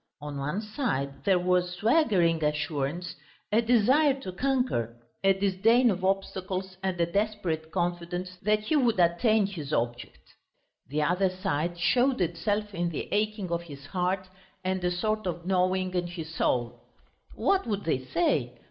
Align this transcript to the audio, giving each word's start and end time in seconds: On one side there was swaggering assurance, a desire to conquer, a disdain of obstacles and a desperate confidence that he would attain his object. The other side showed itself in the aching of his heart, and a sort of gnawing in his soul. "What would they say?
On 0.19 0.39
one 0.39 0.61
side 0.63 1.25
there 1.25 1.37
was 1.37 1.73
swaggering 1.75 2.43
assurance, 2.43 3.13
a 3.51 3.61
desire 3.61 4.15
to 4.21 4.31
conquer, 4.31 4.97
a 5.23 5.31
disdain 5.33 5.91
of 5.91 6.03
obstacles 6.03 6.75
and 6.81 6.99
a 6.99 7.05
desperate 7.05 7.69
confidence 7.69 8.35
that 8.41 8.61
he 8.61 8.75
would 8.75 8.99
attain 8.99 9.45
his 9.45 9.71
object. 9.71 10.33
The 10.87 11.03
other 11.03 11.29
side 11.29 11.77
showed 11.77 12.19
itself 12.19 12.73
in 12.73 12.89
the 12.89 13.09
aching 13.11 13.51
of 13.51 13.61
his 13.61 13.85
heart, 13.85 14.27
and 14.63 14.83
a 14.83 14.89
sort 14.89 15.27
of 15.27 15.45
gnawing 15.45 15.93
in 15.93 16.07
his 16.07 16.33
soul. 16.33 16.81
"What 17.35 17.67
would 17.67 17.83
they 17.83 17.99
say? 18.05 18.57